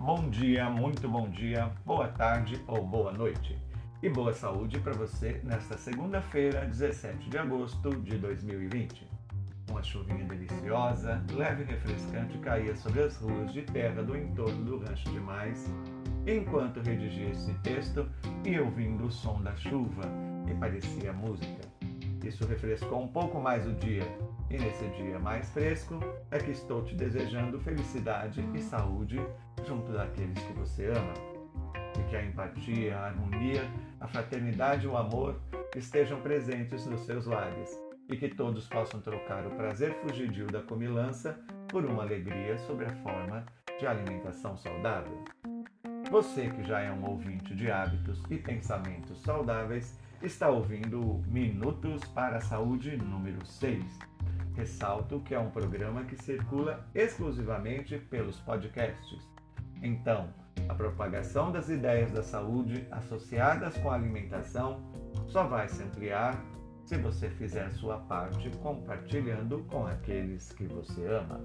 [0.00, 3.58] Bom dia, muito bom dia, boa tarde ou boa noite.
[4.00, 9.04] E boa saúde para você nesta segunda-feira, 17 de agosto de 2020.
[9.68, 14.78] Uma chuvinha deliciosa, leve e refrescante caía sobre as ruas de terra do entorno do
[14.78, 15.68] Rancho de Mais,
[16.28, 18.08] enquanto redigia esse texto
[18.46, 20.04] e ouvindo o som da chuva,
[20.48, 21.66] e parecia música.
[22.24, 24.06] Isso refrescou um pouco mais o dia,
[24.50, 29.20] e nesse dia mais fresco é que estou te desejando felicidade e saúde
[29.66, 31.14] junto daqueles que você ama.
[31.98, 33.62] E que a empatia, a harmonia,
[34.00, 35.40] a fraternidade e o amor
[35.76, 41.38] estejam presentes nos seus lares e que todos possam trocar o prazer fugidio da comilança
[41.68, 43.44] por uma alegria sob a forma
[43.78, 45.24] de alimentação saudável.
[46.10, 52.38] Você que já é um ouvinte de hábitos e pensamentos saudáveis, está ouvindo Minutos para
[52.38, 53.84] a Saúde número 6.
[54.58, 59.24] Ressalto que é um programa que circula exclusivamente pelos podcasts.
[59.80, 60.30] Então,
[60.68, 64.82] a propagação das ideias da saúde associadas com a alimentação
[65.28, 66.44] só vai se ampliar
[66.84, 71.40] se você fizer sua parte compartilhando com aqueles que você ama.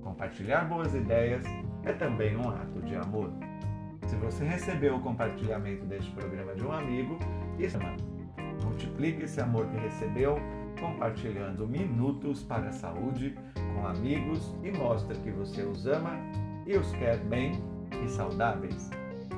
[0.00, 1.42] Compartilhar boas ideias
[1.82, 3.32] é também um ato de amor.
[4.06, 7.18] Se você recebeu o compartilhamento deste programa de um amigo,
[7.58, 7.76] isso
[8.62, 10.38] multiplique esse amor que recebeu
[10.80, 13.34] compartilhando minutos para a saúde
[13.74, 16.12] com amigos e mostra que você os ama
[16.66, 17.52] e os quer bem
[18.04, 18.90] e saudáveis.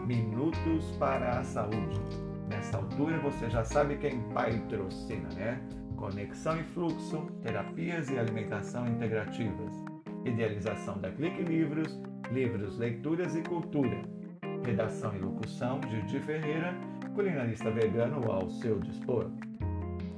[0.07, 2.01] Minutos para a saúde.
[2.49, 5.61] Nessa altura você já sabe quem patrocina, né?
[5.97, 9.73] Conexão e fluxo, terapias e alimentação integrativas.
[10.25, 11.99] Idealização da Clique Livros,
[12.31, 14.03] livros, leituras e cultura.
[14.65, 16.75] Redação e locução, Didi Ferreira,
[17.15, 19.31] culinarista vegano ao seu dispor.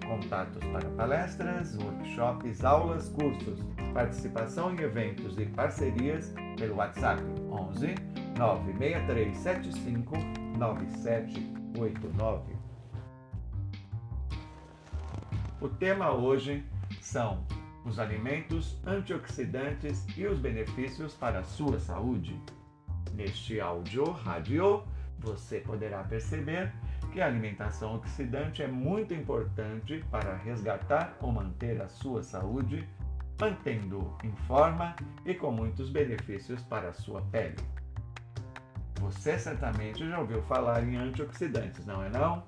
[0.09, 3.61] Contatos para palestras, workshops, aulas, cursos,
[3.93, 7.95] participação em eventos e parcerias pelo WhatsApp 11
[8.39, 10.17] 96375
[10.57, 12.57] 9789.
[15.61, 16.65] O tema hoje
[17.03, 17.45] são
[17.85, 22.41] os alimentos antioxidantes e os benefícios para a sua saúde.
[23.13, 24.83] Neste áudio rádio,
[25.19, 26.73] você poderá perceber
[27.13, 32.89] que a alimentação oxidante é muito importante para resgatar ou manter a sua saúde,
[33.41, 37.57] mantendo em forma e com muitos benefícios para a sua pele.
[39.01, 42.45] Você certamente já ouviu falar em antioxidantes, não é não?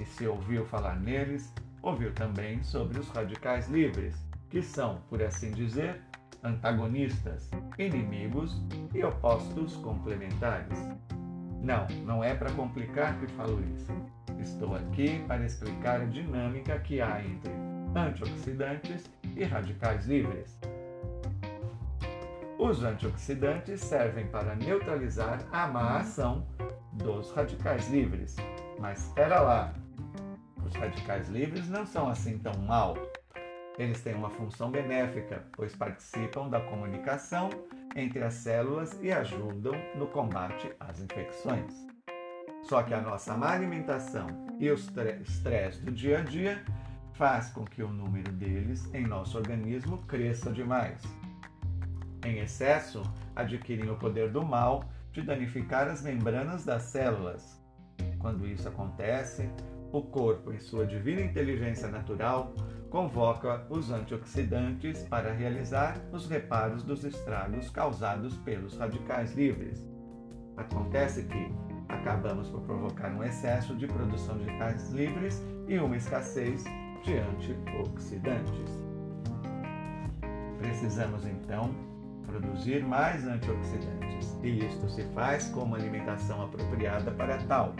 [0.00, 4.16] E se ouviu falar neles, ouviu também sobre os radicais livres,
[4.48, 6.00] que são, por assim dizer,
[6.42, 8.60] antagonistas, inimigos
[8.94, 10.78] e opostos complementares.
[11.62, 13.92] Não, não é para complicar que falo isso.
[14.40, 17.52] Estou aqui para explicar a dinâmica que há entre
[17.94, 20.58] antioxidantes e radicais livres.
[22.58, 26.44] Os antioxidantes servem para neutralizar a má ação
[26.94, 28.36] dos radicais livres.
[28.80, 29.72] Mas espera lá,
[30.66, 32.96] os radicais livres não são assim tão mal.
[33.78, 37.50] Eles têm uma função benéfica, pois participam da comunicação
[37.94, 41.74] entre as células e ajudam no combate às infecções.
[42.62, 44.26] Só que a nossa má alimentação
[44.58, 46.64] e o estresse do dia a dia
[47.14, 51.02] faz com que o número deles em nosso organismo cresça demais.
[52.24, 53.02] Em excesso,
[53.34, 57.60] adquirem o poder do mal de danificar as membranas das células.
[58.18, 59.50] Quando isso acontece,
[59.92, 62.54] o corpo, em sua divina inteligência natural,
[62.92, 69.82] convoca os antioxidantes para realizar os reparos dos estragos causados pelos radicais livres.
[70.58, 71.50] Acontece que
[71.88, 76.64] acabamos por provocar um excesso de produção de radicais livres e uma escassez
[77.02, 78.84] de antioxidantes.
[80.58, 81.74] Precisamos então
[82.26, 87.74] produzir mais antioxidantes, e isto se faz com uma alimentação apropriada para tal,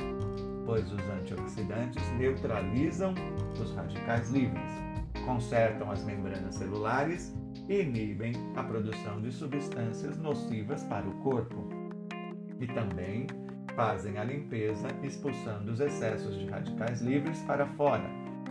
[0.64, 3.14] pois os antioxidantes neutralizam
[3.60, 4.91] os radicais livres
[5.24, 7.34] consertam as membranas celulares
[7.68, 11.68] e inibem a produção de substâncias nocivas para o corpo.
[12.60, 13.26] E também
[13.74, 18.04] fazem a limpeza expulsando os excessos de radicais livres para fora,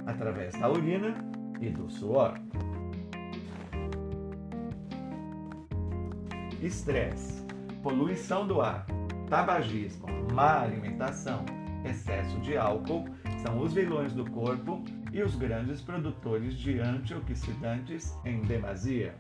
[0.06, 1.15] através da urina
[1.59, 2.33] e do suor.
[6.62, 7.45] Estresse,
[7.81, 8.85] poluição do ar,
[9.29, 11.44] tabagismo, má alimentação,
[11.83, 13.06] excesso de álcool
[13.44, 19.16] são os vilões do corpo e os grandes produtores de antioxidantes em demasia.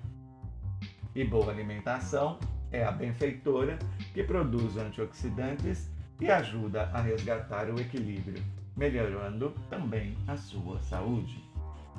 [1.13, 2.39] E boa alimentação
[2.71, 3.77] é a benfeitora
[4.13, 5.89] que produz antioxidantes
[6.19, 8.41] e ajuda a resgatar o equilíbrio,
[8.77, 11.43] melhorando também a sua saúde.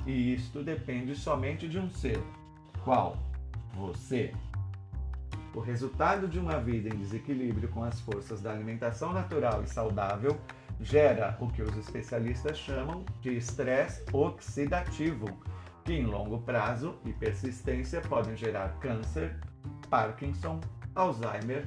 [0.05, 2.19] E isto depende somente de um ser.
[2.83, 3.17] Qual?
[3.75, 4.33] Você.
[5.53, 10.35] O resultado de uma vida em desequilíbrio com as forças da alimentação natural e saudável
[10.83, 15.25] gera o que os especialistas chamam de estresse oxidativo,
[15.85, 19.39] que em longo prazo e persistência podem gerar câncer,
[19.89, 20.59] Parkinson,
[20.93, 21.65] Alzheimer,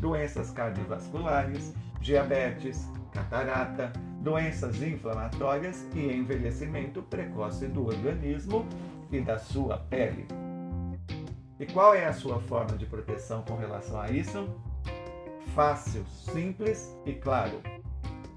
[0.00, 8.66] doenças cardiovasculares, diabetes, catarata, doenças inflamatórias e envelhecimento precoce do organismo
[9.10, 10.26] e da sua pele.
[11.60, 14.48] E qual é a sua forma de proteção com relação a isso?
[15.54, 17.60] Fácil, simples e claro.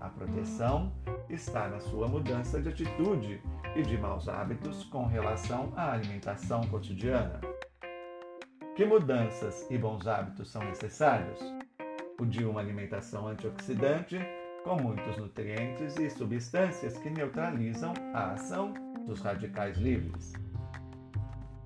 [0.01, 0.91] A proteção
[1.29, 3.39] está na sua mudança de atitude
[3.75, 7.39] e de maus hábitos com relação à alimentação cotidiana.
[8.75, 11.39] Que mudanças e bons hábitos são necessários?
[12.19, 14.17] O de uma alimentação antioxidante,
[14.63, 18.73] com muitos nutrientes e substâncias que neutralizam a ação
[19.05, 20.33] dos radicais livres.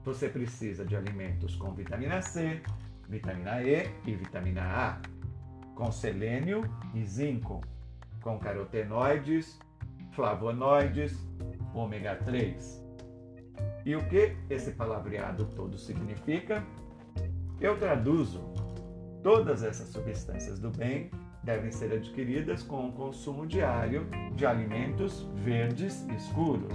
[0.04, 2.62] Você precisa de alimentos com vitamina C,
[3.08, 5.02] vitamina E e vitamina A,
[5.74, 7.62] com selênio e zinco,
[8.26, 9.60] com carotenoides,
[10.14, 11.16] flavonoides,
[11.76, 12.84] ômega 3.
[13.86, 16.66] E o que esse palavreado todo significa?
[17.62, 18.42] Eu traduzo.
[19.22, 21.12] Todas essas substâncias do bem
[21.44, 26.74] devem ser adquiridas com o consumo diário de alimentos verdes escuros,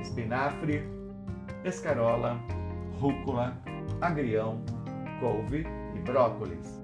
[0.00, 0.84] espinafre,
[1.64, 2.38] escarola,
[3.00, 3.60] rúcula,
[4.00, 4.62] agrião,
[5.18, 5.66] couve
[5.96, 6.80] e brócolis.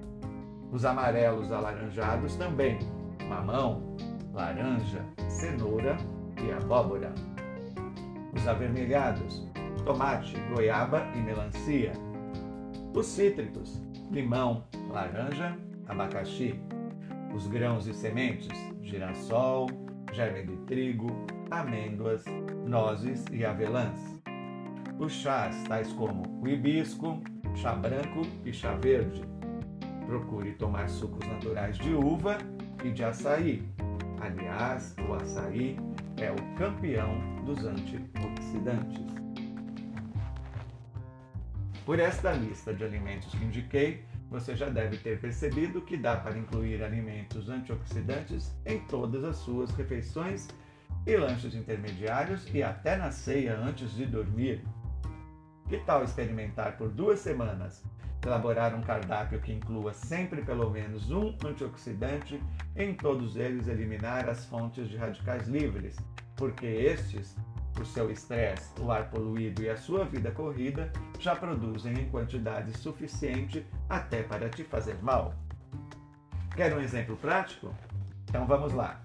[0.73, 2.79] Os amarelos alaranjados também,
[3.27, 3.95] mamão,
[4.33, 5.97] laranja, cenoura
[6.45, 7.13] e abóbora.
[8.33, 9.47] Os avermelhados,
[9.85, 11.93] tomate, goiaba e melancia.
[12.93, 13.81] Os cítricos,
[14.11, 16.59] limão, laranja, abacaxi.
[17.33, 19.67] Os grãos e sementes, girassol,
[20.11, 21.07] germe de trigo,
[21.49, 22.23] amêndoas,
[22.67, 24.21] nozes e avelãs.
[24.99, 27.19] Os chás, tais como o hibisco,
[27.55, 29.23] chá branco e chá verde.
[30.05, 32.37] Procure tomar sucos naturais de uva
[32.83, 33.67] e de açaí.
[34.21, 35.77] Aliás, o açaí
[36.17, 39.01] é o campeão dos antioxidantes.
[41.85, 46.37] Por esta lista de alimentos que indiquei, você já deve ter percebido que dá para
[46.37, 50.47] incluir alimentos antioxidantes em todas as suas refeições
[51.05, 54.63] e lanches intermediários e até na ceia antes de dormir.
[55.67, 57.83] Que tal experimentar por duas semanas?
[58.25, 62.41] Elaborar um cardápio que inclua sempre pelo menos um antioxidante,
[62.75, 65.97] em todos eles eliminar as fontes de radicais livres,
[66.35, 67.35] porque estes,
[67.79, 72.77] o seu estresse, o ar poluído e a sua vida corrida já produzem em quantidade
[72.77, 75.33] suficiente até para te fazer mal.
[76.55, 77.73] Quer um exemplo prático?
[78.29, 79.01] Então vamos lá.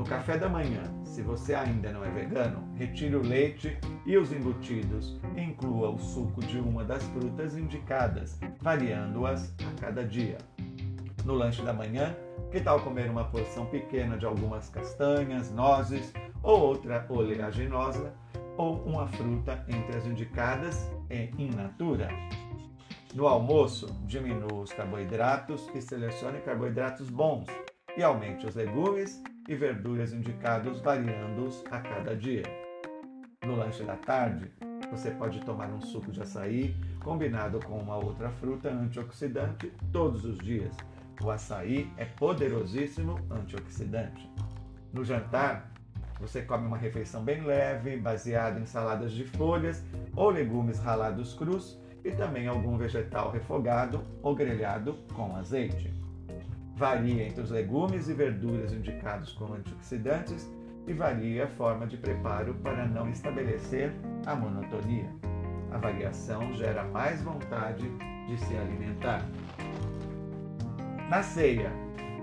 [0.00, 3.76] No café da manhã, se você ainda não é vegano, retire o leite
[4.06, 10.38] e os embutidos inclua o suco de uma das frutas indicadas, variando-as a cada dia.
[11.26, 12.16] No lanche da manhã,
[12.50, 18.14] que tal comer uma porção pequena de algumas castanhas, nozes ou outra oleaginosa
[18.56, 22.08] ou uma fruta entre as indicadas e in natura?
[23.14, 27.44] No almoço, diminua os carboidratos e selecione carboidratos bons
[27.96, 32.42] e aumente os legumes e verduras indicados, variando-os a cada dia.
[33.44, 34.50] No lanche da tarde,
[34.90, 40.38] você pode tomar um suco de açaí combinado com uma outra fruta antioxidante todos os
[40.38, 40.76] dias.
[41.22, 44.28] O açaí é poderosíssimo antioxidante.
[44.92, 45.72] No jantar,
[46.18, 49.82] você come uma refeição bem leve, baseada em saladas de folhas
[50.14, 55.99] ou legumes ralados crus e também algum vegetal refogado ou grelhado com azeite.
[56.80, 60.50] Varia entre os legumes e verduras indicados como antioxidantes
[60.86, 63.92] e varia a forma de preparo para não estabelecer
[64.24, 65.10] a monotonia.
[65.72, 67.86] A variação gera mais vontade
[68.26, 69.22] de se alimentar.
[71.10, 71.70] Na ceia,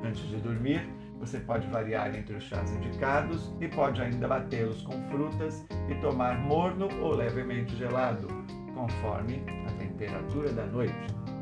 [0.04, 5.00] antes de dormir, você pode variar entre os chás indicados e pode ainda batê-los com
[5.12, 8.28] frutas e tomar morno ou levemente gelado,
[8.74, 11.37] conforme a temperatura da noite.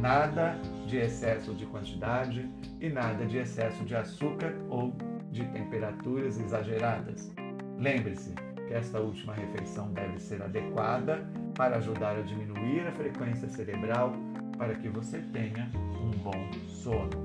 [0.00, 2.48] Nada de excesso de quantidade
[2.80, 4.94] e nada de excesso de açúcar ou
[5.30, 7.32] de temperaturas exageradas.
[7.78, 8.34] Lembre-se
[8.66, 11.24] que esta última refeição deve ser adequada
[11.54, 14.12] para ajudar a diminuir a frequência cerebral
[14.58, 17.24] para que você tenha um bom sono.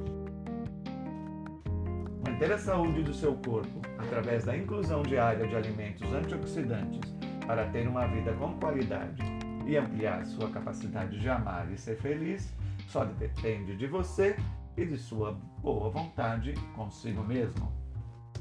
[2.25, 7.01] Manter a saúde do seu corpo através da inclusão diária de alimentos antioxidantes
[7.45, 9.21] para ter uma vida com qualidade
[9.65, 12.51] e ampliar sua capacidade de amar e ser feliz
[12.89, 14.35] só depende de você
[14.75, 17.71] e de sua boa vontade consigo mesmo.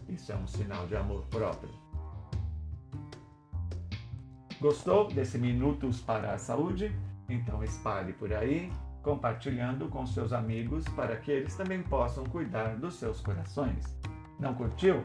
[0.09, 1.69] Isso é um sinal de amor próprio.
[4.59, 6.99] Gostou desse Minutos para a Saúde?
[7.29, 12.95] Então espalhe por aí, compartilhando com seus amigos para que eles também possam cuidar dos
[12.95, 13.85] seus corações.
[14.41, 15.05] Não curtiu?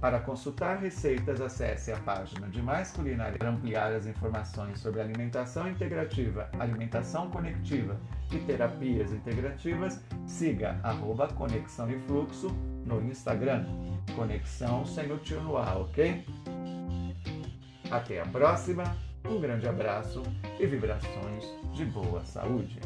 [0.00, 5.68] Para consultar receitas, acesse a página de Mais Culinária para ampliar as informações sobre alimentação
[5.68, 7.98] integrativa, alimentação conectiva
[8.30, 10.00] e terapias integrativas.
[10.24, 12.48] Siga arroba Conexão e Fluxo
[12.86, 13.64] no Instagram.
[14.14, 16.24] Conexão sem o tio no ar, ok?
[17.90, 18.84] Até a próxima,
[19.28, 20.22] um grande abraço
[20.60, 22.78] e vibrações de boa saúde.